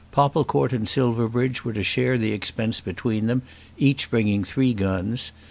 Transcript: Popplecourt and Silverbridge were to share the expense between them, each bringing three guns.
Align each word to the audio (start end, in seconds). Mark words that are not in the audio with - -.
Popplecourt 0.11 0.73
and 0.73 0.89
Silverbridge 0.89 1.63
were 1.63 1.73
to 1.73 1.83
share 1.83 2.17
the 2.17 2.31
expense 2.31 2.81
between 2.81 3.27
them, 3.27 3.43
each 3.77 4.09
bringing 4.09 4.43
three 4.43 4.73
guns. 4.73 5.31